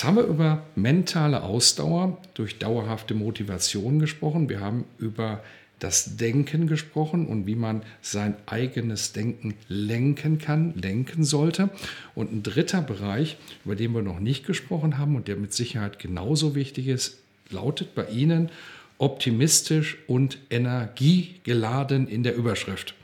[0.00, 4.48] Jetzt haben wir über mentale Ausdauer durch dauerhafte Motivation gesprochen.
[4.48, 5.42] Wir haben über
[5.78, 11.68] das Denken gesprochen und wie man sein eigenes Denken lenken kann, lenken sollte.
[12.14, 13.36] Und ein dritter Bereich,
[13.66, 17.18] über den wir noch nicht gesprochen haben und der mit Sicherheit genauso wichtig ist,
[17.50, 18.48] lautet bei Ihnen
[18.96, 22.94] optimistisch und energiegeladen in der Überschrift.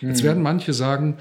[0.00, 0.26] Jetzt hm.
[0.26, 1.16] werden manche sagen,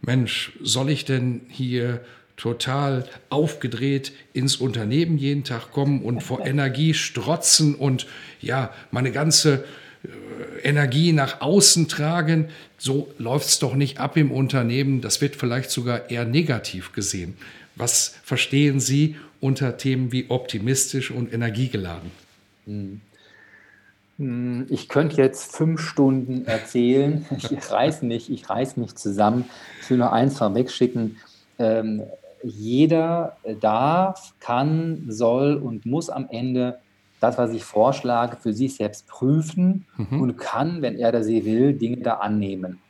[0.00, 2.00] Mensch, soll ich denn hier
[2.36, 8.06] total aufgedreht ins Unternehmen jeden Tag kommen und vor Energie strotzen und
[8.40, 9.64] ja, meine ganze
[10.02, 12.48] äh, Energie nach außen tragen.
[12.78, 15.00] So läuft es doch nicht ab im Unternehmen.
[15.00, 17.36] Das wird vielleicht sogar eher negativ gesehen.
[17.76, 22.10] Was verstehen Sie unter Themen wie optimistisch und energiegeladen?
[22.66, 23.00] Hm.
[24.18, 27.26] Hm, ich könnte jetzt fünf Stunden erzählen.
[27.36, 29.44] Ich reiß mich, ich reiß mich zusammen.
[29.82, 31.16] Ich will nur eins vorweg schicken.
[31.58, 32.02] Ähm,
[32.44, 36.78] jeder darf, kann, soll und muss am Ende
[37.20, 40.20] das, was ich vorschlage, für sich selbst prüfen mhm.
[40.20, 42.80] und kann, wenn er oder sie will, Dinge da annehmen.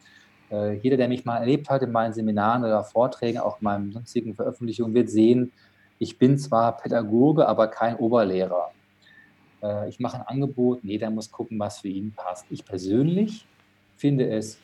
[0.51, 3.93] Äh, jeder, der mich mal erlebt hat in meinen Seminaren oder Vorträgen, auch in meinen
[3.93, 5.53] sonstigen Veröffentlichungen, wird sehen,
[5.99, 8.73] ich bin zwar Pädagoge, aber kein Oberlehrer.
[9.63, 12.47] Äh, ich mache ein Angebot jeder muss gucken, was für ihn passt.
[12.51, 13.47] Ich persönlich
[13.97, 14.59] finde es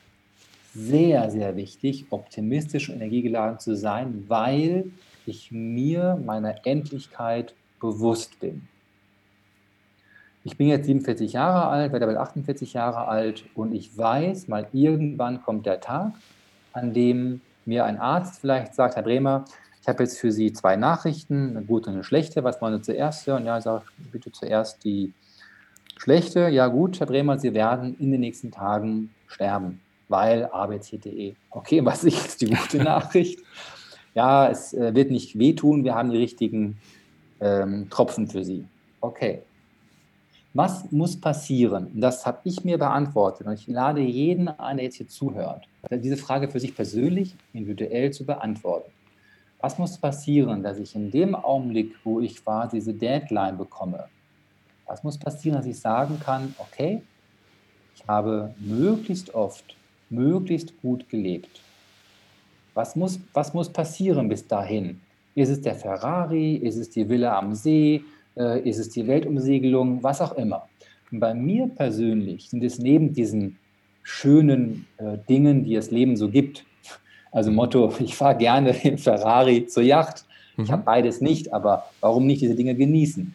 [0.74, 4.90] sehr, sehr wichtig, optimistisch und energiegeladen zu sein, weil
[5.26, 8.68] ich mir meiner Endlichkeit bewusst bin.
[10.42, 14.66] Ich bin jetzt 47 Jahre alt, werde bald 48 Jahre alt und ich weiß, mal
[14.72, 16.12] irgendwann kommt der Tag,
[16.72, 19.44] an dem mir ein Arzt vielleicht sagt, Herr Bremer,
[19.82, 22.44] ich habe jetzt für Sie zwei Nachrichten, eine gute und eine schlechte.
[22.44, 23.44] Was wollen Sie zuerst hören?
[23.44, 25.12] Ja, ich sage bitte zuerst die
[25.97, 26.48] schlechte.
[26.48, 29.80] Ja gut, Herr Bremer, Sie werden in den nächsten Tagen sterben
[30.10, 31.34] weil abc.de.
[31.50, 33.41] Okay, was ist die gute Nachricht?
[34.15, 36.78] Ja, es äh, wird nicht wehtun, wir haben die richtigen
[37.41, 38.65] ähm, Tropfen für Sie.
[39.00, 39.43] Okay.
[40.53, 41.88] Was muss passieren?
[41.94, 46.16] Das habe ich mir beantwortet und ich lade jeden ein, der jetzt hier zuhört, diese
[46.16, 48.91] Frage für sich persönlich, individuell zu beantworten.
[49.60, 54.06] Was muss passieren, dass ich in dem Augenblick, wo ich quasi diese Deadline bekomme,
[54.87, 57.00] was muss passieren, dass ich sagen kann, okay,
[57.94, 59.77] ich habe möglichst oft
[60.10, 61.60] möglichst gut gelebt.
[62.75, 65.00] Was muss, was muss passieren bis dahin?
[65.34, 66.56] Ist es der Ferrari?
[66.56, 68.03] Ist es die Villa am See?
[68.37, 70.03] Äh, ist es die Weltumsegelung?
[70.03, 70.69] Was auch immer.
[71.10, 73.59] Und bei mir persönlich sind es neben diesen
[74.03, 76.65] schönen äh, Dingen, die das Leben so gibt,
[77.32, 80.25] also Motto, ich fahre gerne den Ferrari zur Yacht.
[80.56, 80.72] Ich mhm.
[80.72, 83.34] habe beides nicht, aber warum nicht diese Dinge genießen?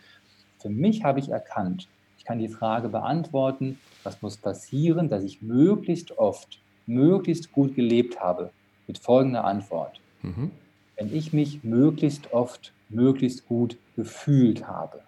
[0.60, 1.88] Für mich habe ich erkannt,
[2.18, 8.20] ich kann die Frage beantworten, was muss passieren, dass ich möglichst oft möglichst gut gelebt
[8.20, 8.52] habe,
[8.88, 10.00] mit folgender Antwort.
[10.22, 10.52] Mhm.
[10.98, 15.02] Wenn ich mich möglichst oft, möglichst gut gefühlt habe.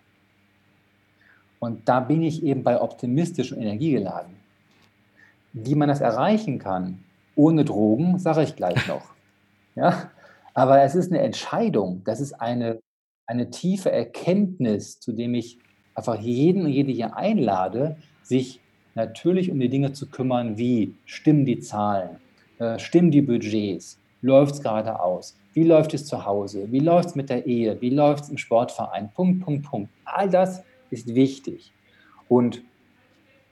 [1.59, 4.35] Und da bin ich eben bei optimistisch und energiegeladen.
[5.53, 7.03] Wie man das erreichen kann,
[7.35, 9.13] ohne Drogen, sage ich gleich noch.
[9.75, 10.11] Ja?
[10.53, 12.79] Aber es ist eine Entscheidung, das ist eine,
[13.27, 15.59] eine tiefe Erkenntnis, zu dem ich
[15.93, 18.59] einfach jeden und jede hier einlade, sich
[18.97, 22.17] natürlich um die Dinge zu kümmern, wie stimmen die Zahlen,
[22.57, 27.09] äh, stimmen die Budgets, läuft es gerade aus, wie läuft es zu Hause, wie läuft
[27.09, 29.91] es mit der Ehe, wie läuft es im Sportverein, Punkt, Punkt, Punkt.
[30.03, 31.71] All das ist wichtig.
[32.27, 32.63] Und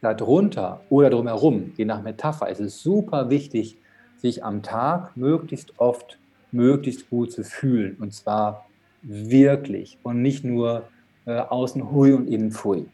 [0.02, 3.78] darunter oder drumherum, je nach Metapher, ist es super wichtig,
[4.18, 6.18] sich am Tag möglichst oft,
[6.52, 7.98] möglichst gut zu fühlen.
[8.00, 8.66] Und zwar
[9.04, 10.88] wirklich und nicht nur
[11.26, 12.88] äh, außen hui und innen pfui.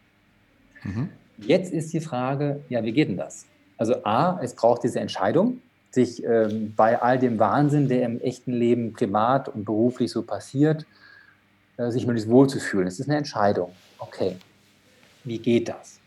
[0.84, 1.08] Mhm.
[1.46, 3.46] Jetzt ist die Frage, ja, wie geht denn das?
[3.76, 5.60] Also A, es braucht diese Entscheidung,
[5.90, 10.86] sich ähm, bei all dem Wahnsinn, der im echten Leben privat und beruflich so passiert,
[11.76, 12.86] äh, sich möglichst wohlzufühlen.
[12.86, 13.72] Es ist eine Entscheidung.
[13.98, 14.36] Okay,
[15.24, 15.98] wie geht das?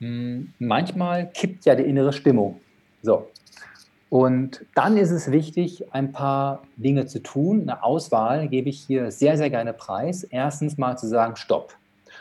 [0.00, 2.60] Hm, manchmal kippt ja die innere Stimmung.
[3.02, 3.28] So.
[4.10, 7.62] Und dann ist es wichtig, ein paar Dinge zu tun.
[7.62, 10.24] Eine Auswahl gebe ich hier sehr, sehr gerne preis.
[10.24, 11.76] Erstens mal zu sagen, stopp.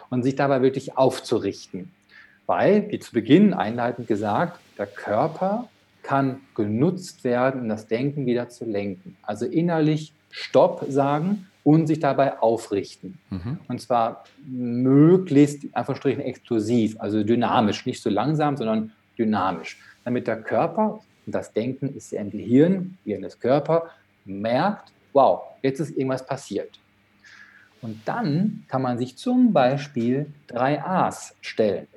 [0.09, 1.91] Und sich dabei wirklich aufzurichten.
[2.47, 5.69] Weil, wie zu Beginn einleitend gesagt, der Körper
[6.01, 9.17] kann genutzt werden, um das Denken wieder zu lenken.
[9.21, 13.19] Also innerlich Stopp sagen und sich dabei aufrichten.
[13.29, 13.59] Mhm.
[13.67, 21.01] Und zwar möglichst einfach explosiv, also dynamisch, nicht so langsam, sondern dynamisch, damit der Körper,
[21.25, 23.89] und das Denken ist ja im Gehirn, Gehirn ist Körper,
[24.23, 26.79] merkt, wow, jetzt ist irgendwas passiert.
[27.81, 31.87] Und dann kann man sich zum Beispiel drei A's stellen.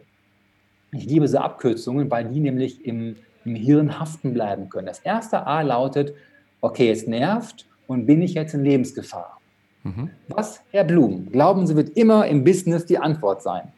[0.93, 4.87] Ich liebe diese Abkürzungen, weil die nämlich im, im Hirn haften bleiben können.
[4.87, 6.15] Das erste A lautet,
[6.61, 9.41] okay, es nervt und bin ich jetzt in Lebensgefahr?
[9.83, 10.11] Mhm.
[10.29, 13.73] Was, Herr Blum, glauben Sie, wird immer im Business die Antwort sein?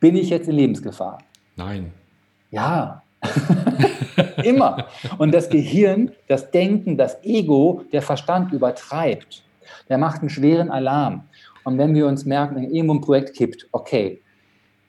[0.00, 1.18] Bin ich jetzt in Lebensgefahr?
[1.56, 1.92] Nein.
[2.50, 3.02] Ja,
[4.44, 4.88] immer.
[5.18, 9.42] Und das Gehirn, das Denken, das Ego, der Verstand übertreibt.
[9.88, 11.24] Der macht einen schweren Alarm.
[11.64, 14.20] Und wenn wir uns merken, irgendwo ein Projekt kippt, okay,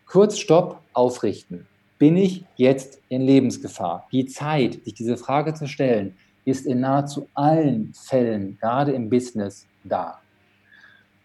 [0.06, 1.68] kurz Stopp, aufrichten.
[1.98, 4.08] Bin ich jetzt in Lebensgefahr?
[4.12, 6.16] Die Zeit, sich diese Frage zu stellen,
[6.46, 10.20] ist in nahezu allen Fällen, gerade im Business, da.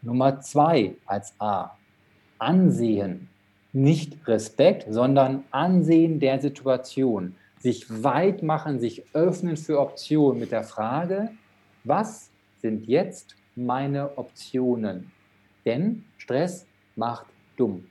[0.02, 1.76] Nummer zwei als A.
[2.38, 3.28] Ansehen.
[3.72, 7.34] Nicht Respekt, sondern Ansehen der Situation.
[7.58, 11.30] Sich weit machen, sich öffnen für Optionen mit der Frage,
[11.84, 12.30] was
[12.62, 15.10] sind jetzt meine Optionen?
[15.64, 17.26] Denn Stress macht
[17.56, 17.84] dumm.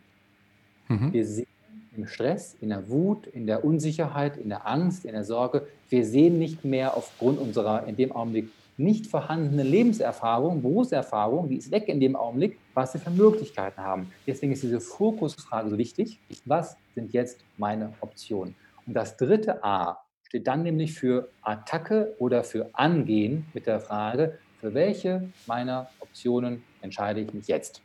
[0.87, 1.13] Mhm.
[1.13, 1.47] Wir sehen
[1.95, 6.05] im Stress, in der Wut, in der Unsicherheit, in der Angst, in der Sorge, wir
[6.05, 11.87] sehen nicht mehr aufgrund unserer in dem Augenblick nicht vorhandene Lebenserfahrung, Berufserfahrung, die ist weg
[11.87, 14.11] in dem Augenblick, was sie für Möglichkeiten haben.
[14.27, 16.19] Deswegen ist diese Fokusfrage so wichtig.
[16.45, 18.55] Was sind jetzt meine Optionen?
[18.85, 19.97] Und das dritte A
[20.27, 26.63] steht dann nämlich für Attacke oder für Angehen mit der Frage, für welche meiner Optionen
[26.81, 27.81] entscheide ich mich jetzt?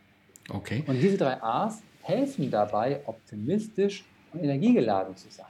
[0.49, 0.83] Okay.
[0.85, 5.45] Und diese drei A's helfen dabei, optimistisch und energiegeladen zu sein.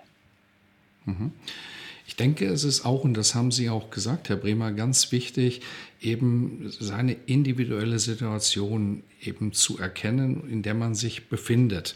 [1.05, 1.31] Mhm.
[2.05, 5.61] Ich denke, es ist auch, und das haben Sie auch gesagt, Herr Bremer, ganz wichtig,
[6.01, 11.95] eben seine individuelle Situation eben zu erkennen, in der man sich befindet.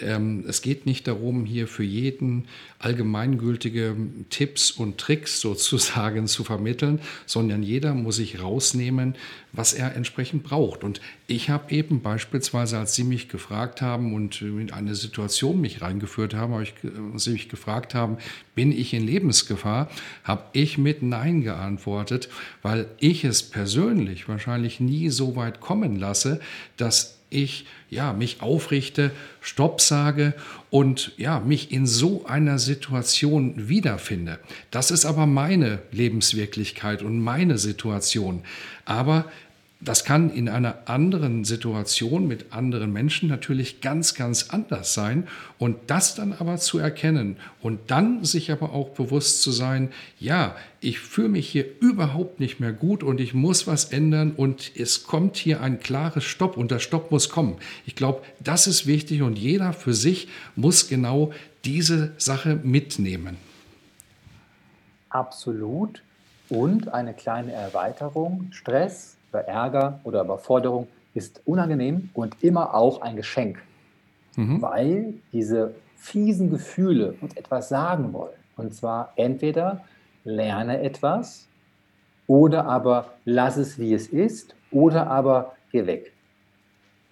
[0.00, 2.46] Ähm, es geht nicht darum, hier für jeden
[2.78, 3.96] allgemeingültige
[4.30, 9.16] Tipps und Tricks sozusagen zu vermitteln, sondern jeder muss sich rausnehmen,
[9.52, 10.84] was er entsprechend braucht.
[10.84, 11.00] Und
[11.30, 16.34] ich habe eben beispielsweise, als Sie mich gefragt haben und in eine Situation mich reingeführt
[16.34, 16.74] haben, habe ich,
[17.14, 18.18] Sie mich gefragt haben,
[18.56, 19.88] bin ich in Lebensgefahr,
[20.24, 22.28] habe ich mit Nein geantwortet,
[22.62, 26.40] weil ich es persönlich wahrscheinlich nie so weit kommen lasse,
[26.76, 30.34] dass ich ja, mich aufrichte, Stopp sage
[30.68, 34.40] und ja, mich in so einer Situation wiederfinde.
[34.72, 38.42] Das ist aber meine Lebenswirklichkeit und meine Situation.
[38.84, 39.26] Aber
[39.82, 45.26] das kann in einer anderen Situation mit anderen Menschen natürlich ganz, ganz anders sein.
[45.58, 50.54] Und das dann aber zu erkennen und dann sich aber auch bewusst zu sein, ja,
[50.80, 55.04] ich fühle mich hier überhaupt nicht mehr gut und ich muss was ändern und es
[55.04, 57.56] kommt hier ein klares Stopp und der Stopp muss kommen.
[57.86, 61.32] Ich glaube, das ist wichtig und jeder für sich muss genau
[61.64, 63.38] diese Sache mitnehmen.
[65.08, 66.02] Absolut.
[66.50, 68.48] Und eine kleine Erweiterung.
[68.52, 73.60] Stress oder Ärger oder Überforderung ist unangenehm und immer auch ein Geschenk,
[74.36, 74.62] mhm.
[74.62, 78.38] weil diese fiesen Gefühle uns etwas sagen wollen.
[78.56, 79.84] Und zwar entweder
[80.24, 81.48] lerne etwas
[82.26, 86.12] oder aber lass es, wie es ist oder aber geh weg.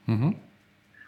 [0.06, 0.36] Mhm.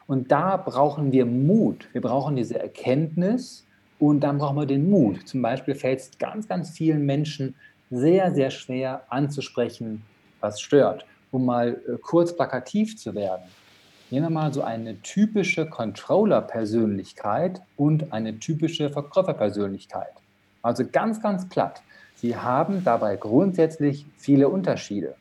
[0.07, 1.89] Und da brauchen wir Mut.
[1.93, 3.65] Wir brauchen diese Erkenntnis
[4.01, 5.29] und dann brauchen wir den Mut.
[5.29, 7.55] Zum Beispiel fällt es ganz, ganz vielen Menschen
[7.91, 10.03] sehr, sehr schwer anzusprechen,
[10.41, 11.07] was stört.
[11.31, 13.45] Um mal äh, kurz plakativ zu werden,
[14.11, 20.13] nehmen wir mal so eine typische Controller-Persönlichkeit und eine typische Verkäuferpersönlichkeit.
[20.63, 21.83] Also ganz, ganz platt.
[22.17, 25.15] Sie haben dabei grundsätzlich viele Unterschiede.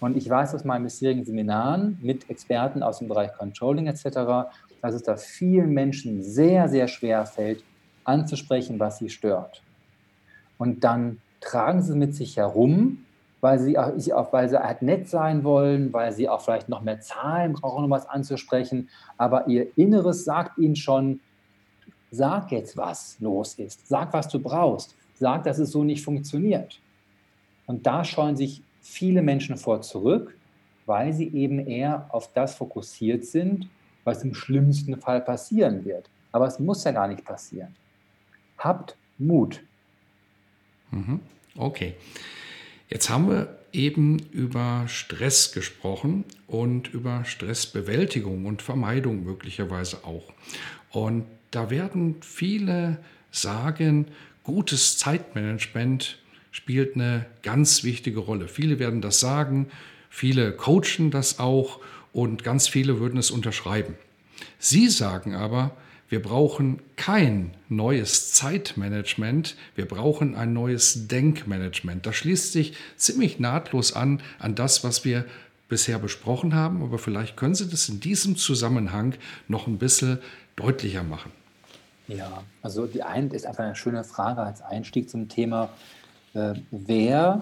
[0.00, 4.50] Und ich weiß aus meinen bisherigen Seminaren mit Experten aus dem Bereich Controlling etc.,
[4.80, 7.62] dass es da vielen Menschen sehr, sehr schwer fällt,
[8.04, 9.62] anzusprechen, was sie stört.
[10.56, 13.04] Und dann tragen sie mit sich herum
[13.40, 17.00] weil sie auch, weil sie halt nett sein wollen, weil sie auch vielleicht noch mehr
[17.00, 18.88] Zahlen brauchen, um was anzusprechen.
[19.16, 21.20] Aber ihr Inneres sagt ihnen schon,
[22.10, 23.86] sag jetzt, was los ist.
[23.88, 24.94] Sag, was du brauchst.
[25.14, 26.80] Sag, dass es so nicht funktioniert.
[27.66, 30.36] Und da scheuen sich viele Menschen vor zurück,
[30.86, 33.68] weil sie eben eher auf das fokussiert sind,
[34.04, 36.10] was im schlimmsten Fall passieren wird.
[36.32, 37.74] Aber es muss ja gar nicht passieren.
[38.58, 39.62] Habt Mut.
[40.90, 41.20] Mhm.
[41.56, 41.94] Okay.
[42.90, 50.32] Jetzt haben wir eben über Stress gesprochen und über Stressbewältigung und Vermeidung möglicherweise auch.
[50.90, 52.98] Und da werden viele
[53.30, 54.06] sagen,
[54.42, 56.18] gutes Zeitmanagement
[56.50, 58.48] spielt eine ganz wichtige Rolle.
[58.48, 59.68] Viele werden das sagen,
[60.08, 61.78] viele coachen das auch
[62.12, 63.94] und ganz viele würden es unterschreiben.
[64.58, 65.76] Sie sagen aber,
[66.10, 72.04] wir brauchen kein neues Zeitmanagement, wir brauchen ein neues Denkmanagement.
[72.04, 75.24] Das schließt sich ziemlich nahtlos an an das, was wir
[75.68, 79.14] bisher besprochen haben, aber vielleicht können Sie das in diesem Zusammenhang
[79.46, 80.18] noch ein bisschen
[80.56, 81.30] deutlicher machen.
[82.08, 85.70] Ja, also die eine ist einfach eine schöne Frage als Einstieg zum Thema,
[86.34, 87.38] äh, wer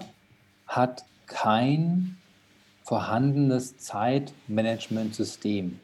[0.67, 2.17] hat kein
[2.83, 5.79] vorhandenes Zeitmanagementsystem?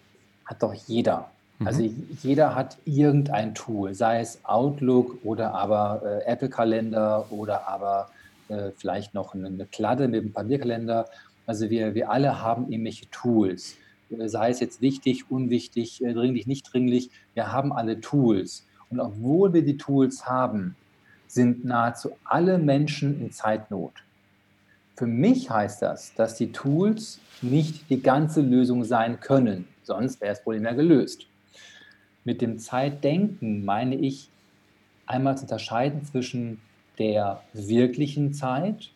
[0.46, 1.32] Hat doch jeder.
[1.60, 1.68] Mhm.
[1.68, 1.90] Also
[2.24, 8.10] jeder hat irgendein Tool, sei es Outlook oder aber äh, Apple-Kalender oder aber
[8.50, 11.08] äh, vielleicht noch eine, eine Kladde mit einem Papierkalender.
[11.46, 13.76] Also wir, wir alle haben irgendwelche Tools,
[14.10, 17.10] äh, sei es jetzt wichtig, unwichtig, äh, dringlich, nicht dringlich.
[17.34, 18.66] Wir haben alle Tools.
[18.90, 20.76] Und obwohl wir die Tools haben,
[21.28, 23.94] sind nahezu alle Menschen in Zeitnot.
[24.96, 30.34] Für mich heißt das, dass die Tools nicht die ganze Lösung sein können, sonst wäre
[30.34, 31.28] das Problem ja gelöst.
[32.26, 34.30] Mit dem Zeitdenken meine ich
[35.06, 36.60] einmal zu unterscheiden zwischen
[36.98, 38.90] der wirklichen Zeit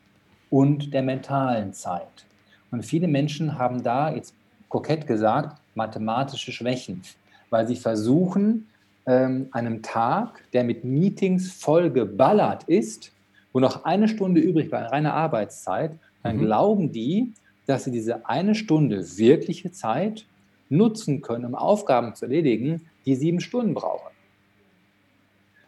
[0.50, 2.26] und der mentalen Zeit.
[2.72, 4.34] Und viele Menschen haben da, jetzt
[4.68, 7.04] kokett gesagt, mathematische Schwächen,
[7.52, 8.68] weil sie versuchen,
[9.06, 13.12] ähm, einem Tag, der mit Meetings voll geballert ist,
[13.54, 15.92] wo noch eine Stunde übrig war, reine Arbeitszeit,
[16.24, 16.42] dann mhm.
[16.42, 17.34] glauben die,
[17.68, 20.26] dass sie diese eine Stunde wirkliche Zeit
[20.70, 24.12] nutzen können, um Aufgaben zu erledigen, die sieben Stunden brauchen.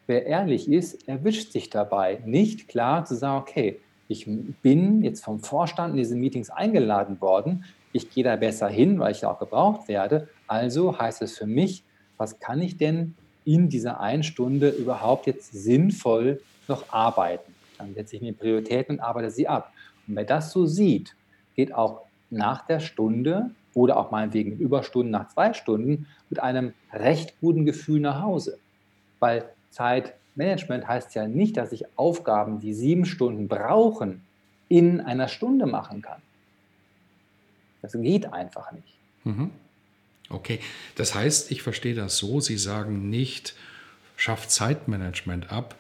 [0.07, 4.27] Wer ehrlich ist, erwischt sich dabei, nicht klar zu sagen, okay, ich
[4.61, 9.11] bin jetzt vom Vorstand in diese Meetings eingeladen worden, ich gehe da besser hin, weil
[9.11, 10.29] ich ja auch gebraucht werde.
[10.47, 11.83] Also heißt es für mich,
[12.17, 17.53] was kann ich denn in dieser einen Stunde überhaupt jetzt sinnvoll noch arbeiten?
[17.77, 19.73] Dann setze ich mir Prioritäten und arbeite sie ab.
[20.07, 21.15] Und wer das so sieht,
[21.55, 27.39] geht auch nach der Stunde oder auch meinetwegen Überstunden nach zwei Stunden mit einem recht
[27.39, 28.57] guten Gefühl nach Hause.
[29.19, 34.21] Weil Zeitmanagement heißt ja nicht, dass ich Aufgaben, die sieben Stunden brauchen,
[34.67, 36.21] in einer Stunde machen kann.
[37.81, 38.97] Das geht einfach nicht.
[39.23, 39.51] Mhm.
[40.29, 40.59] Okay,
[40.95, 43.53] das heißt, ich verstehe das so, Sie sagen nicht,
[44.15, 45.75] schafft Zeitmanagement ab,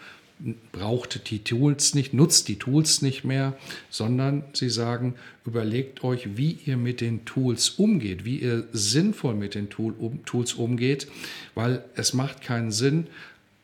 [0.71, 3.57] braucht die Tools nicht, nutzt die Tools nicht mehr,
[3.89, 9.55] sondern sie sagen, überlegt euch, wie ihr mit den Tools umgeht, wie ihr sinnvoll mit
[9.55, 11.07] den Tool, um, Tools umgeht,
[11.55, 13.07] weil es macht keinen Sinn,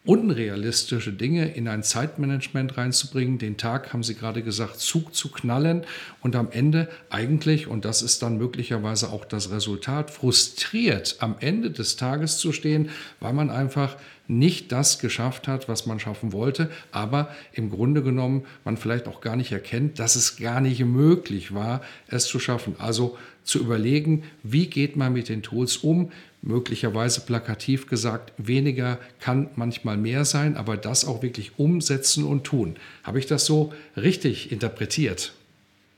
[0.07, 5.83] unrealistische Dinge in ein Zeitmanagement reinzubringen, den Tag, haben Sie gerade gesagt, Zug zu knallen
[6.21, 11.71] und am Ende eigentlich, und das ist dann möglicherweise auch das Resultat, frustriert am Ende
[11.71, 16.69] des Tages zu stehen, weil man einfach nicht das geschafft hat, was man schaffen wollte,
[16.91, 21.53] aber im Grunde genommen man vielleicht auch gar nicht erkennt, dass es gar nicht möglich
[21.53, 22.75] war, es zu schaffen.
[22.77, 29.49] Also zu überlegen, wie geht man mit den Tools um, möglicherweise plakativ gesagt, weniger kann
[29.55, 32.75] manchmal mehr sein, aber das auch wirklich umsetzen und tun.
[33.03, 35.33] Habe ich das so richtig interpretiert?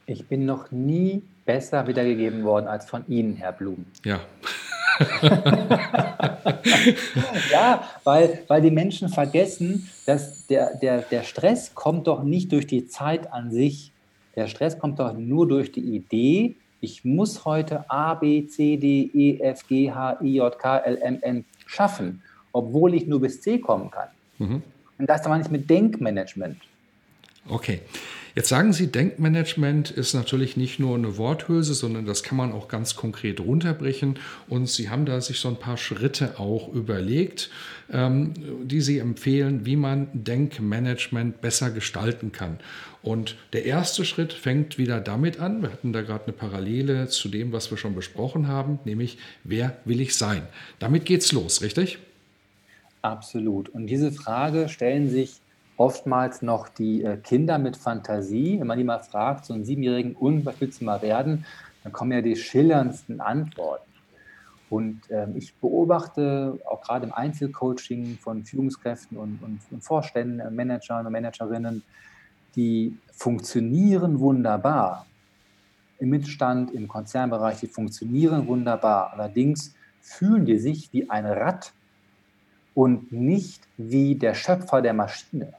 [0.05, 3.85] Ich bin noch nie besser wiedergegeben worden als von Ihnen, Herr Blum.
[4.03, 4.21] Ja.
[7.51, 12.67] ja, weil, weil die Menschen vergessen, dass der, der, der Stress kommt doch nicht durch
[12.67, 13.93] die Zeit an sich.
[14.35, 19.09] Der Stress kommt doch nur durch die Idee, ich muss heute A, B, C, D,
[19.13, 22.21] E, F, G, H, I, J, K, L, M, N schaffen,
[22.53, 24.07] obwohl ich nur bis C kommen kann.
[24.37, 24.63] Mhm.
[24.97, 26.57] Und das meine ich mit Denkmanagement.
[27.47, 27.81] Okay.
[28.35, 32.67] Jetzt sagen Sie, Denkmanagement ist natürlich nicht nur eine Worthülse, sondern das kann man auch
[32.67, 34.19] ganz konkret runterbrechen.
[34.47, 37.49] Und Sie haben da sich so ein paar Schritte auch überlegt,
[37.91, 38.33] ähm,
[38.63, 42.59] die Sie empfehlen, wie man Denkmanagement besser gestalten kann.
[43.01, 47.29] Und der erste Schritt fängt wieder damit an, wir hatten da gerade eine Parallele zu
[47.29, 50.43] dem, was wir schon besprochen haben, nämlich wer will ich sein?
[50.79, 51.99] Damit geht's los, richtig?
[53.01, 53.69] Absolut.
[53.69, 55.39] Und diese Frage stellen sich
[55.79, 58.59] oftmals noch die äh, Kinder mit Fantasie.
[58.59, 61.45] Wenn man die mal fragt, so einen Siebenjährigen, und was willst du mal werden?
[61.83, 63.89] Dann kommen ja die schillerndsten Antworten.
[64.69, 70.51] Und ähm, ich beobachte auch gerade im Einzelcoaching von Führungskräften und, und, und Vorständen, äh,
[70.51, 71.81] Managern und Managerinnen,
[72.55, 75.05] die funktionieren wunderbar.
[75.97, 79.13] Im Mittelstand, im Konzernbereich, die funktionieren wunderbar.
[79.13, 81.71] Allerdings fühlen die sich wie ein Rad
[82.73, 85.53] und nicht wie der Schöpfer der Maschine.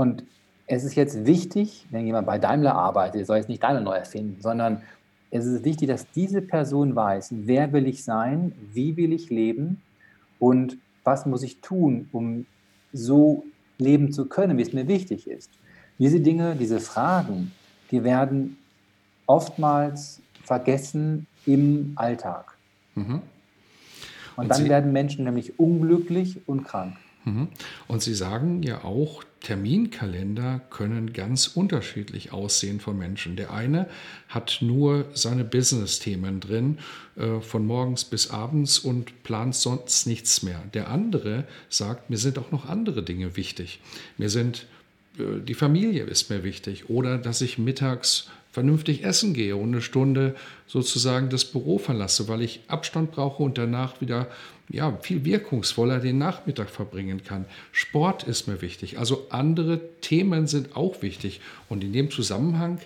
[0.00, 0.24] Und
[0.66, 4.40] es ist jetzt wichtig, wenn jemand bei Daimler arbeitet, soll jetzt nicht Daimler neu erfinden,
[4.40, 4.80] sondern
[5.30, 9.82] es ist wichtig, dass diese Person weiß, wer will ich sein, wie will ich leben
[10.38, 12.46] und was muss ich tun, um
[12.94, 13.44] so
[13.76, 15.50] leben zu können, wie es mir wichtig ist.
[15.98, 17.52] Diese Dinge, diese Fragen,
[17.90, 18.56] die werden
[19.26, 22.56] oftmals vergessen im Alltag.
[22.94, 23.04] Mhm.
[23.04, 23.22] Und,
[24.36, 26.96] und, dann Sie, werden Menschen nämlich unglücklich und krank.
[27.24, 27.48] Mhm.
[27.88, 33.36] Und Sie sagen ja auch, Terminkalender können ganz unterschiedlich aussehen von Menschen.
[33.36, 33.88] Der eine
[34.28, 36.78] hat nur seine Business-Themen drin,
[37.16, 40.62] äh, von morgens bis abends und plant sonst nichts mehr.
[40.74, 43.80] Der andere sagt, mir sind auch noch andere Dinge wichtig.
[44.18, 44.66] Mir sind
[45.18, 49.80] äh, die Familie ist mir wichtig oder dass ich mittags vernünftig essen gehe und eine
[49.80, 50.34] Stunde
[50.66, 54.26] sozusagen das Büro verlasse, weil ich Abstand brauche und danach wieder
[54.70, 57.44] ja, viel wirkungsvoller den Nachmittag verbringen kann.
[57.72, 58.98] Sport ist mir wichtig.
[58.98, 61.40] Also andere Themen sind auch wichtig.
[61.68, 62.78] Und in dem Zusammenhang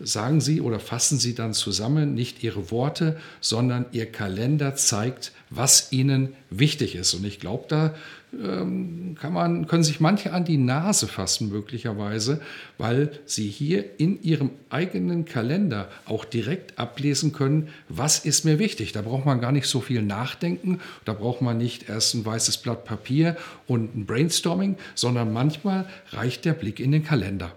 [0.00, 5.92] sagen Sie oder fassen Sie dann zusammen nicht Ihre Worte, sondern Ihr Kalender zeigt, was
[5.92, 7.14] Ihnen wichtig ist.
[7.14, 7.94] Und ich glaube, da
[8.30, 12.42] kann man, können sich manche an die Nase fassen, möglicherweise,
[12.76, 18.92] weil sie hier in ihrem eigenen Kalender auch direkt ablesen können, was ist mir wichtig.
[18.92, 22.58] Da braucht man gar nicht so viel nachdenken, da braucht man nicht erst ein weißes
[22.58, 27.52] Blatt Papier und ein Brainstorming, sondern manchmal reicht der Blick in den Kalender.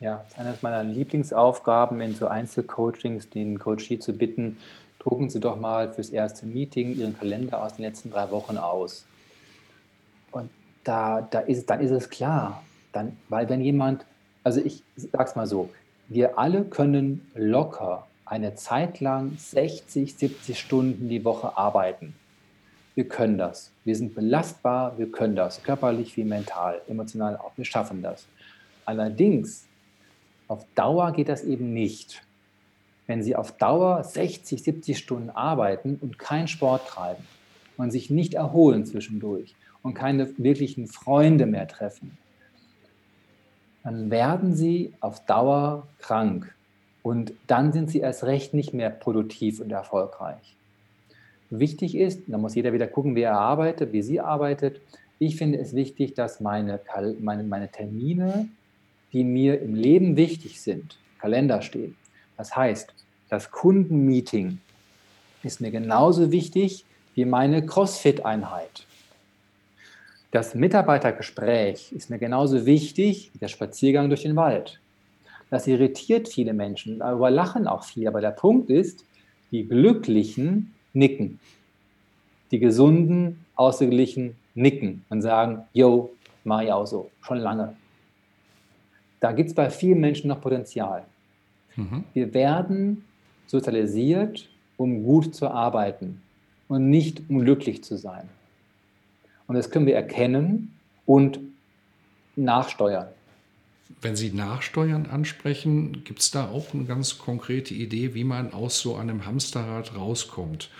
[0.00, 4.56] Ja, eine meiner Lieblingsaufgaben in so Einzelcoachings, den Coachie zu bitten,
[4.98, 9.04] drucken Sie doch mal fürs erste Meeting Ihren Kalender aus den letzten drei Wochen aus
[10.84, 12.62] da, da ist, dann ist es klar.
[12.92, 14.04] Dann, weil wenn jemand,
[14.42, 15.70] also ich sag's mal so,
[16.08, 22.14] wir alle können locker eine Zeit lang 60, 70 Stunden die Woche arbeiten.
[22.94, 23.70] Wir können das.
[23.84, 27.52] Wir sind belastbar, wir können das, körperlich wie mental, emotional auch.
[27.56, 28.26] Wir schaffen das.
[28.84, 29.66] Allerdings,
[30.46, 32.22] auf Dauer geht das eben nicht.
[33.06, 37.24] Wenn Sie auf Dauer 60, 70 Stunden arbeiten und keinen Sport treiben
[37.76, 42.18] und sich nicht erholen zwischendurch, und keine wirklichen Freunde mehr treffen,
[43.84, 46.52] dann werden sie auf Dauer krank
[47.02, 50.56] und dann sind sie erst recht nicht mehr produktiv und erfolgreich.
[51.50, 54.80] Wichtig ist, da muss jeder wieder gucken, wie er arbeitet, wie sie arbeitet.
[55.18, 56.80] Ich finde es wichtig, dass meine,
[57.20, 58.48] meine, meine Termine,
[59.12, 61.94] die mir im Leben wichtig sind, Kalender stehen.
[62.38, 62.92] Das heißt,
[63.28, 64.58] das Kundenmeeting
[65.42, 68.86] ist mir genauso wichtig wie meine CrossFit-Einheit.
[70.34, 74.80] Das Mitarbeitergespräch ist mir genauso wichtig wie der Spaziergang durch den Wald.
[75.48, 78.08] Das irritiert viele Menschen, darüber lachen auch viele.
[78.08, 79.04] Aber der Punkt ist,
[79.52, 81.38] die Glücklichen nicken.
[82.50, 87.76] Die Gesunden, Ausgeglichen nicken und sagen, yo, mach ich auch so, schon lange.
[89.20, 91.04] Da gibt es bei vielen Menschen noch Potenzial.
[91.76, 92.02] Mhm.
[92.12, 93.04] Wir werden
[93.46, 96.20] sozialisiert, um gut zu arbeiten
[96.66, 98.28] und nicht um glücklich zu sein.
[99.46, 100.74] Und das können wir erkennen
[101.06, 101.38] und
[102.36, 103.08] nachsteuern.
[104.00, 108.80] Wenn Sie Nachsteuern ansprechen, gibt es da auch eine ganz konkrete Idee, wie man aus
[108.80, 110.70] so einem Hamsterrad rauskommt?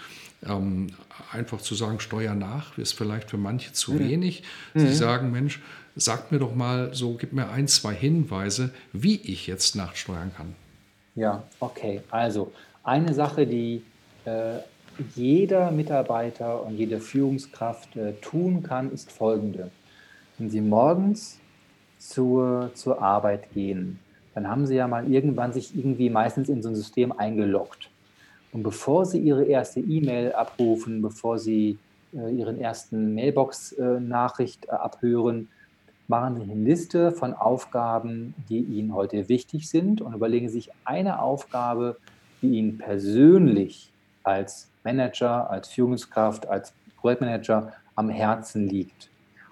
[0.47, 0.89] Ähm,
[1.33, 3.99] einfach zu sagen, Steuer nach, ist vielleicht für manche zu mhm.
[4.01, 4.43] wenig.
[4.75, 4.93] Sie mhm.
[4.93, 5.61] sagen, Mensch,
[5.97, 10.55] sag mir doch mal so, gib mir ein, zwei Hinweise, wie ich jetzt nachsteuern kann.
[11.15, 12.03] Ja, okay.
[12.11, 13.83] Also eine Sache, die
[14.25, 14.59] äh,
[15.15, 19.71] jeder Mitarbeiter und jede Führungskraft äh, tun kann, ist folgende.
[20.39, 21.39] Wenn Sie morgens
[21.99, 23.99] zur, zur Arbeit gehen,
[24.35, 27.91] dann haben Sie ja mal irgendwann sich irgendwie meistens in so ein System eingeloggt.
[28.53, 31.79] Und bevor Sie Ihre erste E-Mail abrufen, bevor Sie
[32.15, 35.49] äh, Ihren ersten Mailbox-Nachricht äh, abhören,
[36.09, 41.21] machen Sie eine Liste von Aufgaben, die Ihnen heute wichtig sind und überlegen sich eine
[41.21, 41.97] Aufgabe,
[42.43, 43.91] die Ihnen persönlich
[44.23, 49.11] als Manager, als Führungskraft, als Projektmanager am Herzen liegt.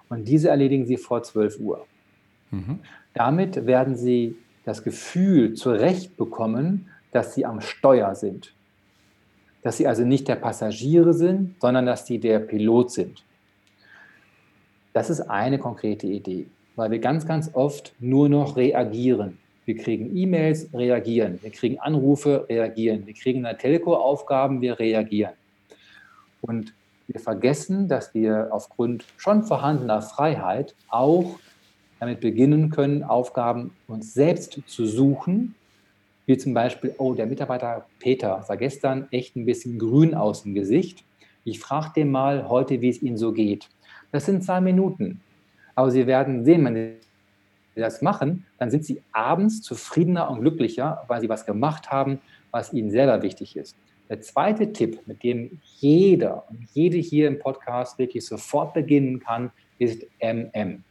[0.09, 1.85] Und diese erledigen Sie vor 12 Uhr.
[2.51, 2.79] Mhm.
[3.13, 8.53] Damit werden Sie das Gefühl zurecht bekommen, dass Sie am Steuer sind.
[9.61, 13.23] Dass Sie also nicht der Passagiere sind, sondern dass Sie der Pilot sind.
[14.93, 19.39] Das ist eine konkrete Idee, weil wir ganz, ganz oft nur noch reagieren.
[19.65, 21.39] Wir kriegen E-Mails, reagieren.
[21.41, 23.05] Wir kriegen Anrufe, reagieren.
[23.05, 25.33] Wir kriegen eine Telco-Aufgaben, wir reagieren.
[26.41, 26.73] Und
[27.07, 31.39] wir vergessen, dass wir aufgrund schon vorhandener Freiheit auch
[31.99, 35.55] damit beginnen können, Aufgaben uns selbst zu suchen.
[36.25, 40.53] Wie zum Beispiel, oh, der Mitarbeiter Peter sah gestern echt ein bisschen grün aus dem
[40.53, 41.03] Gesicht.
[41.45, 43.69] Ich frage den mal heute, wie es ihm so geht.
[44.11, 45.21] Das sind zwei Minuten.
[45.75, 46.93] Aber Sie werden sehen, wenn Sie
[47.81, 52.19] das machen, dann sind Sie abends zufriedener und glücklicher, weil Sie was gemacht haben,
[52.51, 53.75] was Ihnen selber wichtig ist.
[54.09, 59.51] Der zweite Tipp, mit dem jeder und jede hier im Podcast wirklich sofort beginnen kann,
[59.79, 60.83] ist MM.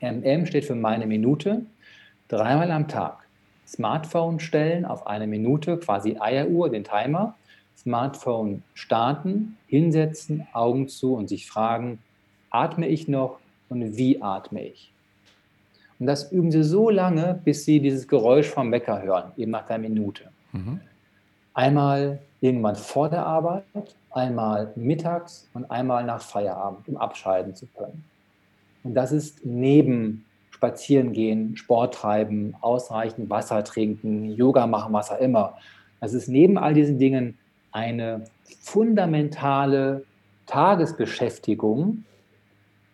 [0.00, 1.64] MM steht für meine Minute.
[2.28, 3.26] Dreimal am Tag.
[3.66, 7.34] Smartphone stellen auf eine Minute, quasi Eieruhr, den Timer.
[7.76, 11.98] Smartphone starten, hinsetzen, Augen zu und sich fragen,
[12.50, 14.93] atme ich noch und wie atme ich?
[16.04, 19.70] Und das üben Sie so lange, bis Sie dieses Geräusch vom Wecker hören, eben nach
[19.70, 20.24] einer Minute.
[20.52, 20.78] Mhm.
[21.54, 23.64] Einmal irgendwann vor der Arbeit,
[24.10, 28.04] einmal mittags und einmal nach Feierabend, um abschalten zu können.
[28.82, 35.56] Und das ist neben Spazierengehen, Sport treiben, ausreichend Wasser trinken, Yoga machen, was auch immer.
[36.02, 37.38] Das ist neben all diesen Dingen
[37.72, 38.24] eine
[38.60, 40.04] fundamentale
[40.44, 42.04] Tagesbeschäftigung,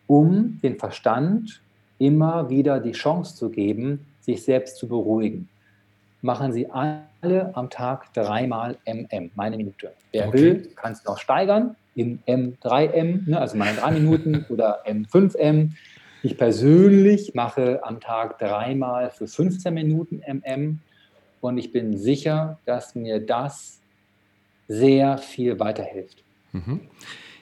[0.07, 1.61] um den Verstand
[2.01, 5.47] immer wieder die Chance zu geben, sich selbst zu beruhigen.
[6.23, 9.93] Machen Sie alle am Tag dreimal MM, meine Minute.
[10.11, 10.37] Wer okay.
[10.37, 15.71] will, kann es noch steigern in M3M, ne, also meine drei Minuten oder M5M.
[16.23, 20.79] Ich persönlich mache am Tag dreimal für 15 Minuten MM
[21.39, 23.79] und ich bin sicher, dass mir das
[24.67, 26.23] sehr viel weiterhilft.
[26.51, 26.81] Mhm.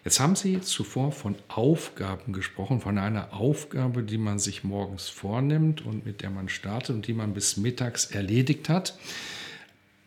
[0.09, 5.85] Jetzt haben Sie zuvor von Aufgaben gesprochen, von einer Aufgabe, die man sich morgens vornimmt
[5.85, 8.97] und mit der man startet und die man bis mittags erledigt hat.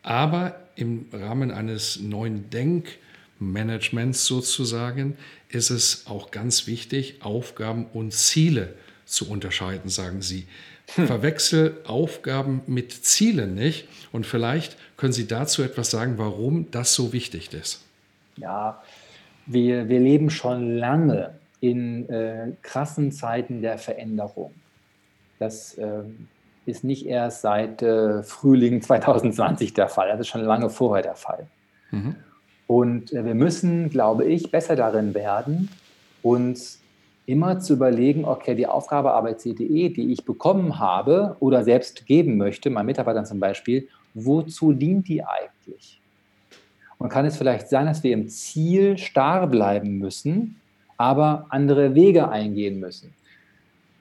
[0.02, 5.16] Aber im Rahmen eines neuen Denkmanagements sozusagen
[5.50, 8.74] ist es auch ganz wichtig, Aufgaben und Ziele
[9.06, 10.48] zu unterscheiden, sagen Sie.
[10.96, 11.06] Hm.
[11.06, 13.86] Verwechsel Aufgaben mit Zielen nicht.
[14.10, 17.82] Und vielleicht können Sie dazu etwas sagen, warum das so wichtig ist.
[18.36, 18.82] Ja,
[19.46, 24.52] wir, wir leben schon lange in äh, krassen Zeiten der Veränderung.
[25.38, 26.02] Das äh,
[26.66, 31.14] ist nicht erst seit äh, Frühling 2020 der Fall, das ist schon lange vorher der
[31.14, 31.46] Fall.
[31.90, 32.16] Mhm.
[32.66, 35.68] Und äh, wir müssen, glaube ich, besser darin werden,
[36.22, 36.81] uns
[37.26, 42.70] immer zu überlegen, okay, die Aufgabe ABC.de, die ich bekommen habe oder selbst geben möchte,
[42.70, 46.01] meinen Mitarbeitern zum Beispiel, wozu dient die eigentlich?
[47.02, 50.60] Und kann es vielleicht sein, dass wir im Ziel starr bleiben müssen,
[50.96, 53.12] aber andere Wege eingehen müssen?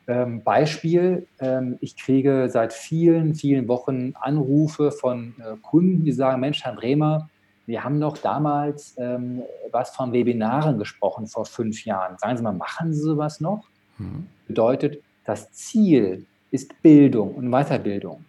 [0.08, 6.42] Ähm, Beispiel, ähm, ich kriege seit vielen, vielen Wochen Anrufe von äh, Kunden, die sagen,
[6.42, 7.28] Mensch, Herr Bremer,
[7.66, 12.20] wir haben doch damals ähm, was von Webinaren gesprochen vor fünf Jahren.
[12.20, 13.64] Sagen Sie mal, machen Sie sowas noch?
[13.98, 14.28] Mhm.
[14.46, 18.24] Bedeutet, das Ziel ist Bildung und Weiterbildung.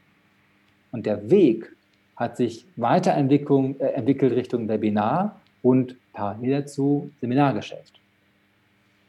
[0.92, 1.76] Und der Weg
[2.16, 8.01] hat sich weiterentwickelt äh, entwickelt Richtung Webinar und parallel dazu Seminargeschäft.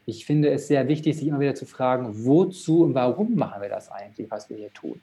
[0.05, 3.69] Ich finde es sehr wichtig, sich immer wieder zu fragen, wozu und warum machen wir
[3.69, 4.99] das eigentlich, was wir hier tun.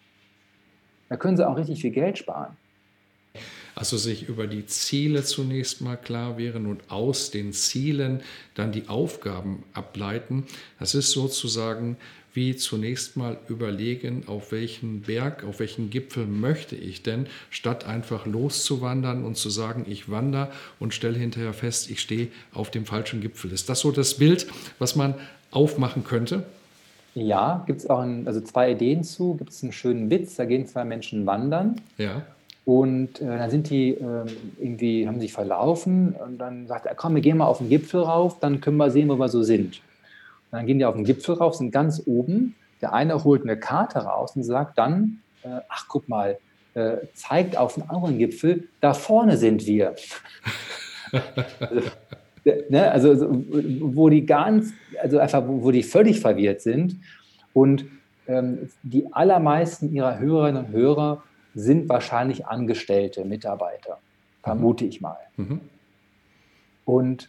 [1.08, 2.56] Da können Sie auch richtig viel Geld sparen.
[3.74, 8.22] Also sich über die Ziele zunächst mal klar wären und aus den Zielen
[8.54, 10.46] dann die Aufgaben ableiten.
[10.78, 11.96] Das ist sozusagen
[12.32, 18.26] wie zunächst mal überlegen, auf welchen Berg, auf welchen Gipfel möchte ich denn, statt einfach
[18.26, 23.20] loszuwandern und zu sagen, ich wandere und stelle hinterher fest, ich stehe auf dem falschen
[23.20, 23.52] Gipfel.
[23.52, 24.46] Ist das so das Bild,
[24.78, 25.14] was man
[25.50, 26.44] aufmachen könnte?
[27.14, 29.34] Ja, gibt es auch ein, also zwei Ideen zu.
[29.34, 31.80] Gibt es einen schönen Witz, da gehen zwei Menschen wandern.
[31.98, 32.22] Ja.
[32.64, 34.26] Und äh, dann sind die äh,
[34.60, 38.02] irgendwie, haben sich verlaufen und dann sagt er, komm, wir gehen mal auf den Gipfel
[38.02, 39.80] rauf, dann können wir sehen, wo wir so sind.
[40.50, 42.56] Dann gehen die auf den Gipfel rauf, sind ganz oben.
[42.80, 46.38] Der eine holt eine Karte raus und sagt dann, äh, ach guck mal,
[46.74, 49.94] äh, zeigt auf den anderen Gipfel, da vorne sind wir.
[51.60, 51.90] also,
[52.68, 53.44] ne, also
[53.80, 56.96] wo die ganz, also einfach, wo die völlig verwirrt sind.
[57.52, 57.86] Und
[58.28, 61.22] ähm, die allermeisten ihrer Hörerinnen und Hörer
[61.54, 63.98] sind wahrscheinlich Angestellte, Mitarbeiter,
[64.42, 65.18] vermute ich mal.
[65.36, 65.60] Mhm.
[66.84, 67.28] Und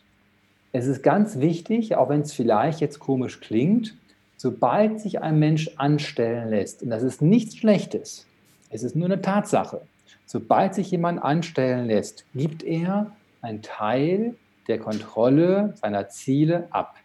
[0.73, 3.95] es ist ganz wichtig, auch wenn es vielleicht jetzt komisch klingt,
[4.37, 8.25] sobald sich ein Mensch anstellen lässt, und das ist nichts Schlechtes,
[8.69, 9.81] es ist nur eine Tatsache,
[10.25, 14.35] sobald sich jemand anstellen lässt, gibt er einen Teil
[14.67, 16.95] der Kontrolle seiner Ziele ab.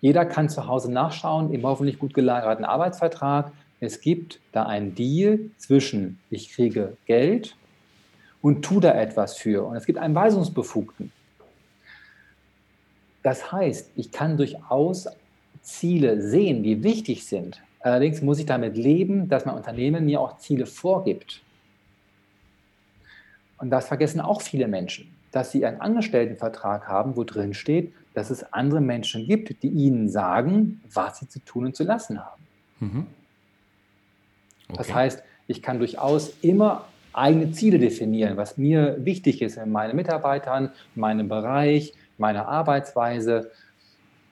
[0.00, 3.52] Jeder kann zu Hause nachschauen, im hoffentlich gut gelagerten Arbeitsvertrag.
[3.80, 7.54] Es gibt da einen Deal zwischen, ich kriege Geld
[8.40, 9.64] und tu da etwas für.
[9.64, 11.12] Und es gibt einen Weisungsbefugten.
[13.22, 15.08] Das heißt, ich kann durchaus
[15.62, 17.60] Ziele sehen, die wichtig sind.
[17.80, 21.42] Allerdings muss ich damit leben, dass mein Unternehmen mir auch Ziele vorgibt.
[23.58, 28.30] Und das vergessen auch viele Menschen, dass sie einen Angestelltenvertrag haben, wo drin steht, dass
[28.30, 32.42] es andere Menschen gibt, die ihnen sagen, was sie zu tun und zu lassen haben.
[32.80, 33.06] Mhm.
[34.68, 34.78] Okay.
[34.78, 39.96] Das heißt, ich kann durchaus immer eigene Ziele definieren, was mir wichtig ist in meinen
[39.96, 43.50] Mitarbeitern, in meinem Bereich, meiner Arbeitsweise.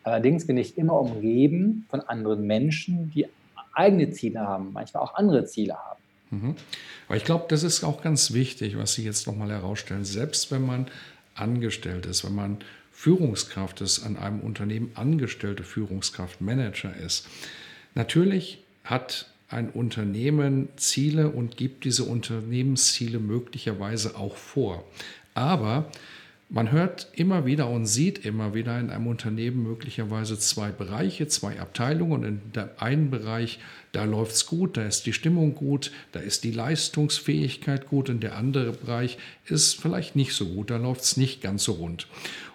[0.04, 3.26] Allerdings bin ich immer umgeben von anderen Menschen, die
[3.72, 6.00] eigene Ziele haben, manchmal auch andere Ziele haben.
[6.30, 6.56] Mhm.
[7.06, 10.04] Aber ich glaube, das ist auch ganz wichtig, was Sie jetzt nochmal herausstellen.
[10.04, 10.86] Selbst wenn man
[11.34, 12.58] angestellt ist, wenn man
[12.92, 17.26] Führungskraft ist, an einem Unternehmen angestellte Führungskraft, Manager ist,
[17.94, 24.84] natürlich hat ein Unternehmen Ziele und gibt diese Unternehmensziele möglicherweise auch vor.
[25.34, 25.86] Aber
[26.50, 31.60] man hört immer wieder und sieht immer wieder in einem Unternehmen möglicherweise zwei Bereiche, zwei
[31.60, 32.12] Abteilungen.
[32.12, 33.60] Und in dem einen Bereich,
[33.92, 38.10] da läuft es gut, da ist die Stimmung gut, da ist die Leistungsfähigkeit gut.
[38.10, 41.72] Und der andere Bereich ist vielleicht nicht so gut, da läuft es nicht ganz so
[41.72, 42.06] rund.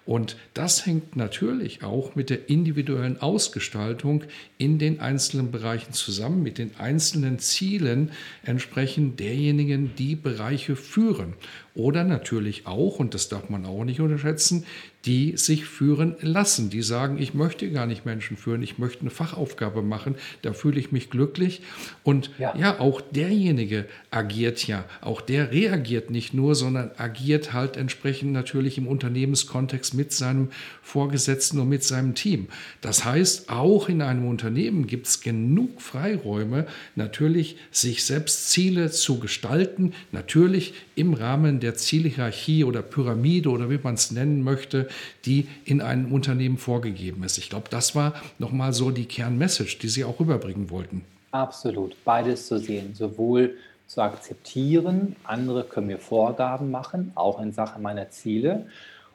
[0.05, 4.25] Und das hängt natürlich auch mit der individuellen Ausgestaltung
[4.57, 8.11] in den einzelnen Bereichen zusammen, mit den einzelnen Zielen
[8.43, 11.35] entsprechend derjenigen, die Bereiche führen.
[11.73, 14.65] Oder natürlich auch, und das darf man auch nicht unterschätzen,
[15.05, 19.09] die sich führen lassen, die sagen, ich möchte gar nicht Menschen führen, ich möchte eine
[19.09, 21.61] Fachaufgabe machen, da fühle ich mich glücklich.
[22.03, 22.55] Und ja.
[22.55, 28.77] ja, auch derjenige agiert ja, auch der reagiert nicht nur, sondern agiert halt entsprechend natürlich
[28.77, 30.49] im Unternehmenskontext mit seinem
[30.81, 32.47] Vorgesetzten und mit seinem Team.
[32.79, 39.19] Das heißt, auch in einem Unternehmen gibt es genug Freiräume, natürlich sich selbst Ziele zu
[39.19, 44.87] gestalten, natürlich im Rahmen der Zielhierarchie oder Pyramide oder wie man es nennen möchte,
[45.25, 47.37] die in einem Unternehmen vorgegeben ist.
[47.37, 51.03] Ich glaube, das war nochmal so die Kernmessage, die Sie auch rüberbringen wollten.
[51.31, 53.55] Absolut, beides zu sehen, sowohl
[53.87, 58.67] zu akzeptieren, andere können mir Vorgaben machen, auch in Sachen meiner Ziele,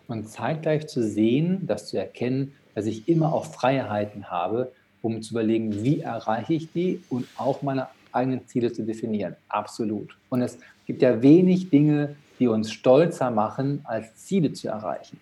[0.08, 5.34] und zeitgleich zu sehen, das zu erkennen, dass ich immer auch Freiheiten habe, um zu
[5.34, 9.36] überlegen, wie erreiche ich die und auch meine eigenen Ziele zu definieren.
[9.48, 10.16] Absolut.
[10.28, 15.20] Und es gibt ja wenig Dinge, die uns stolzer machen, als Ziele zu erreichen.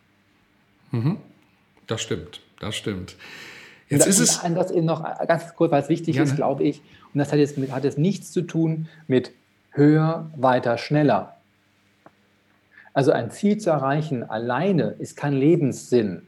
[0.92, 1.16] Mhm.
[1.88, 3.16] Das stimmt, das stimmt.
[3.88, 4.54] Jetzt das, ist es.
[4.54, 6.30] Das eben noch ganz kurz, weil es wichtig gerne.
[6.30, 6.80] ist, glaube ich.
[7.12, 9.32] Und das hat jetzt, hat jetzt nichts zu tun mit
[9.72, 11.36] höher, weiter, schneller.
[12.94, 16.22] Also ein Ziel zu erreichen alleine ist kein Lebenssinn.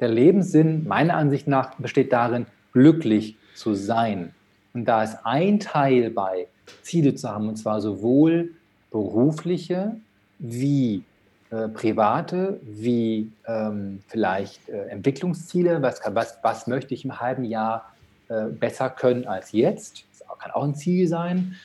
[0.00, 4.34] Der Lebenssinn, meiner Ansicht nach, besteht darin, glücklich zu sein.
[4.74, 6.46] Und da ist ein Teil bei,
[6.82, 8.52] Ziele zu haben, und zwar sowohl
[8.92, 9.96] berufliche
[10.38, 11.02] wie
[11.50, 17.92] äh, private, wie ähm, vielleicht äh, Entwicklungsziele, was, was, was möchte ich im halben Jahr
[18.28, 21.56] äh, besser können als jetzt, das kann auch ein Ziel sein.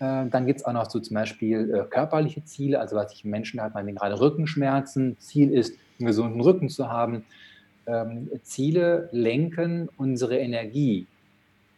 [0.00, 3.24] Äh, dann gibt es auch noch so zum Beispiel äh, körperliche Ziele, also was ich
[3.24, 7.24] Menschen hat, man gerade Rückenschmerzen, Ziel ist, einen gesunden Rücken zu haben.
[7.86, 11.06] Ähm, Ziele lenken unsere Energie.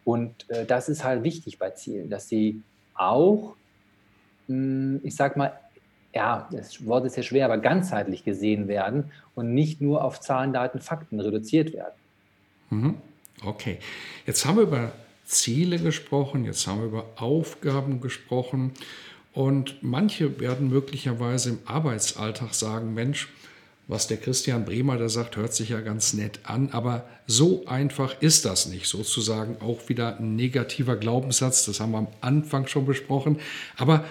[0.03, 2.61] Und äh, das ist halt wichtig bei Zielen, dass sie
[2.95, 3.55] auch,
[4.47, 5.53] ich sag mal,
[6.13, 10.53] ja, das Wort ist ja schwer, aber ganzheitlich gesehen werden und nicht nur auf Zahlen,
[10.53, 11.93] Daten, Fakten reduziert werden.
[12.69, 12.95] Mhm.
[13.43, 13.79] Okay,
[14.25, 14.91] jetzt haben wir über
[15.25, 18.73] Ziele gesprochen, jetzt haben wir über Aufgaben gesprochen
[19.33, 23.29] und manche werden möglicherweise im Arbeitsalltag sagen, Mensch,
[23.87, 28.21] was der Christian Bremer da sagt, hört sich ja ganz nett an, aber so einfach
[28.21, 28.87] ist das nicht.
[28.87, 33.39] Sozusagen auch wieder ein negativer Glaubenssatz, das haben wir am Anfang schon besprochen.
[33.77, 34.05] Aber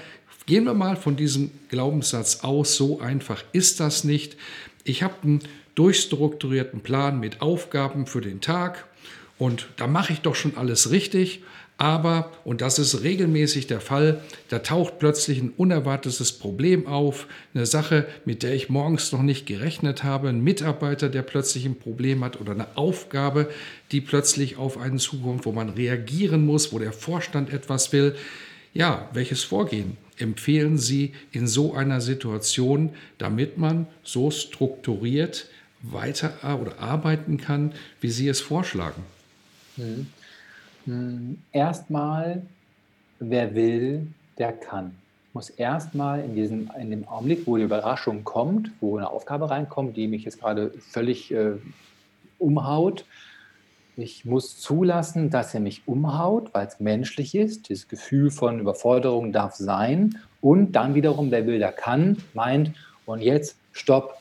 [0.50, 4.36] Gehen wir mal von diesem Glaubenssatz aus, so einfach ist das nicht.
[4.82, 5.38] Ich habe einen
[5.76, 8.84] durchstrukturierten Plan mit Aufgaben für den Tag
[9.38, 11.44] und da mache ich doch schon alles richtig.
[11.78, 17.64] Aber, und das ist regelmäßig der Fall, da taucht plötzlich ein unerwartetes Problem auf, eine
[17.64, 22.24] Sache, mit der ich morgens noch nicht gerechnet habe, ein Mitarbeiter, der plötzlich ein Problem
[22.24, 23.48] hat oder eine Aufgabe,
[23.92, 28.16] die plötzlich auf einen zukommt, wo man reagieren muss, wo der Vorstand etwas will.
[28.72, 29.96] Ja, welches Vorgehen?
[30.20, 35.48] empfehlen Sie in so einer Situation, damit man so strukturiert
[35.83, 39.02] weiter oder arbeiten kann, wie Sie es vorschlagen?
[39.76, 40.06] Hm.
[40.85, 41.38] Hm.
[41.52, 42.42] Erstmal,
[43.18, 44.06] wer will,
[44.38, 44.94] der kann.
[45.28, 49.96] Ich muss erstmal in, in dem Augenblick, wo die Überraschung kommt, wo eine Aufgabe reinkommt,
[49.96, 51.52] die mich jetzt gerade völlig äh,
[52.38, 53.04] umhaut,
[54.00, 57.68] ich muss zulassen, dass er mich umhaut, weil es menschlich ist.
[57.68, 60.18] Dieses Gefühl von Überforderung darf sein.
[60.40, 62.72] Und dann wiederum, wer will, der kann, meint,
[63.06, 64.16] und jetzt Stopp,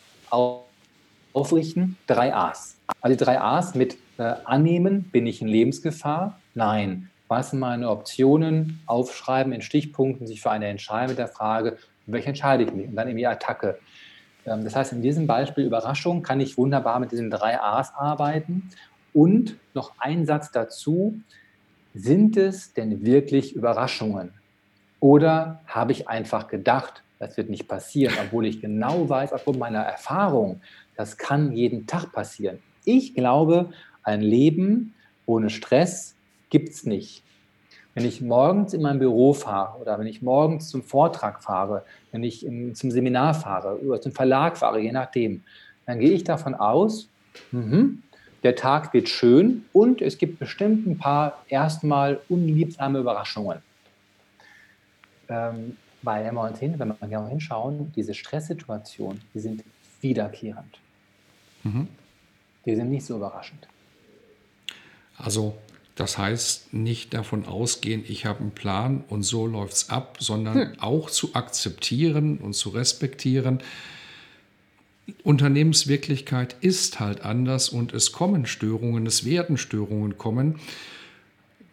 [1.33, 2.77] aufrichten, drei A's.
[3.01, 6.39] Also die drei A's mit äh, annehmen, bin ich in Lebensgefahr?
[6.55, 7.09] Nein.
[7.27, 8.81] Was sind meine Optionen?
[8.87, 12.87] Aufschreiben in Stichpunkten, sich für eine entscheiden mit der Frage, welche entscheide ich mich?
[12.87, 13.79] Und dann eben die Attacke.
[14.45, 18.69] Ähm, das heißt, in diesem Beispiel Überraschung kann ich wunderbar mit diesen drei A's arbeiten
[19.13, 21.19] und noch ein Satz dazu,
[21.93, 24.32] sind es denn wirklich Überraschungen?
[25.00, 29.80] Oder habe ich einfach gedacht, das wird nicht passieren, obwohl ich genau weiß, aufgrund meiner
[29.80, 30.62] Erfahrung,
[30.95, 32.60] das kann jeden Tag passieren.
[32.86, 33.72] Ich glaube,
[34.04, 34.93] Ein Leben
[35.26, 36.15] ohne Stress
[36.50, 37.22] gibt es nicht.
[37.93, 42.24] Wenn ich morgens in mein Büro fahre oder wenn ich morgens zum Vortrag fahre, wenn
[42.24, 42.39] ich
[42.74, 45.43] zum Seminar fahre oder zum Verlag fahre, je nachdem,
[45.86, 47.10] dann gehe ich davon aus,
[47.52, 47.89] mh,
[48.43, 53.60] der Tag wird schön und es gibt bestimmt ein paar erstmal unliebsame Überraschungen.
[55.28, 59.63] Ähm, weil, wenn wir, uns hin, wenn wir genau hinschauen, diese Stresssituationen, die sind
[60.02, 60.80] wiederkehrend.
[61.63, 61.88] Mhm.
[62.65, 63.67] Die sind nicht so überraschend.
[65.17, 65.56] Also
[65.99, 70.56] das heißt, nicht davon ausgehen, ich habe einen Plan und so läuft es ab, sondern
[70.56, 70.80] hm.
[70.80, 73.60] auch zu akzeptieren und zu respektieren.
[75.24, 80.60] Unternehmenswirklichkeit ist halt anders und es kommen Störungen, es werden Störungen kommen.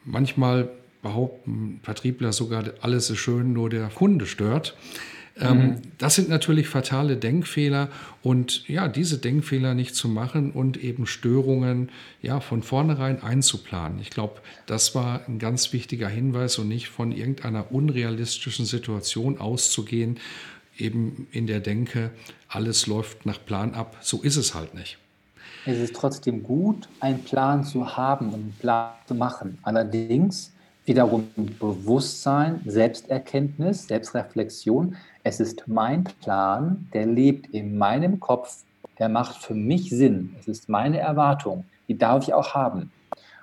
[0.05, 0.70] Manchmal
[1.03, 4.77] behaupten Vertriebler sogar, alles ist schön, nur der Kunde stört.
[5.38, 5.77] Ähm, mhm.
[5.99, 7.90] Das sind natürlich fatale Denkfehler
[8.22, 11.90] und ja, diese Denkfehler nicht zu machen und eben Störungen
[12.22, 13.99] ja von vornherein einzuplanen.
[14.01, 20.18] Ich glaube, das war ein ganz wichtiger Hinweis und nicht von irgendeiner unrealistischen Situation auszugehen,
[20.78, 22.10] eben in der Denke,
[22.48, 23.96] alles läuft nach Plan ab.
[24.00, 24.98] So ist es halt nicht.
[25.64, 29.58] Es ist trotzdem gut, einen Plan zu haben und einen Plan zu machen.
[29.62, 30.52] Allerdings
[30.84, 34.96] wiederum Bewusstsein, Selbsterkenntnis, Selbstreflexion.
[35.24, 38.62] Es ist mein Plan, der lebt in meinem Kopf,
[38.98, 40.36] der macht für mich Sinn.
[40.38, 42.92] Es ist meine Erwartung, die darf ich auch haben.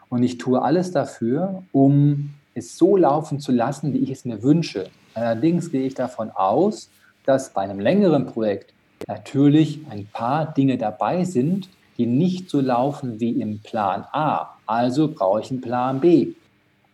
[0.09, 4.41] Und ich tue alles dafür, um es so laufen zu lassen, wie ich es mir
[4.41, 4.89] wünsche.
[5.13, 6.89] Allerdings gehe ich davon aus,
[7.25, 8.73] dass bei einem längeren Projekt
[9.07, 14.55] natürlich ein paar Dinge dabei sind, die nicht so laufen wie im Plan A.
[14.65, 16.33] Also brauche ich einen Plan B.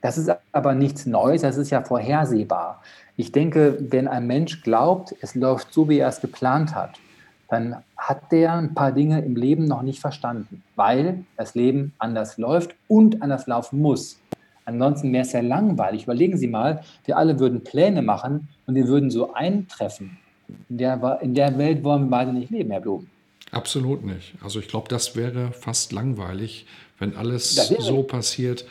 [0.02, 2.82] Das ist aber nichts Neues, das ist ja vorhersehbar.
[3.18, 6.92] Ich denke, wenn ein Mensch glaubt, es läuft so, wie er es geplant hat,
[7.50, 12.38] dann hat der ein paar Dinge im Leben noch nicht verstanden, weil das Leben anders
[12.38, 14.20] läuft und anders laufen muss.
[14.70, 16.04] Ansonsten wäre es ja langweilig.
[16.04, 20.18] Überlegen Sie mal, wir alle würden Pläne machen und die würden so eintreffen.
[20.70, 23.08] In der, in der Welt wollen wir beide nicht leben, Herr Blum.
[23.52, 24.36] Absolut nicht.
[24.44, 26.68] Also ich glaube, das wäre fast langweilig,
[27.00, 28.66] wenn alles so passiert,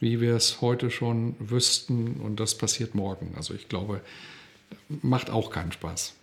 [0.00, 3.34] wie wir es heute schon wüssten und das passiert morgen.
[3.36, 4.00] Also ich glaube,
[4.88, 6.14] macht auch keinen Spaß.